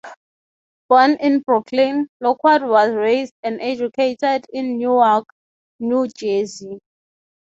Born 0.89 1.15
in 1.19 1.41
Brooklyn, 1.41 2.09
Lockwood 2.21 2.63
was 2.63 2.91
raised 2.91 3.35
and 3.43 3.61
educated 3.61 4.47
in 4.51 4.79
Newark, 4.79 5.25
New 5.79 6.07
Jersey. 6.07 6.79